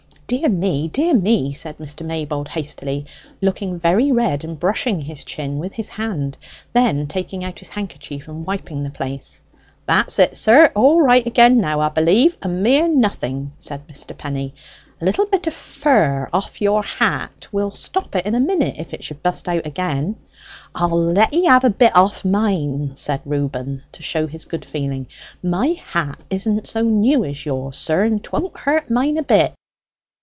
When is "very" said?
3.77-4.13